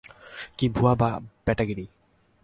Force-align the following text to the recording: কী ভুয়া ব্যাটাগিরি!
কী 0.57 0.65
ভুয়া 0.69 0.93
ব্যাটাগিরি! 1.45 1.85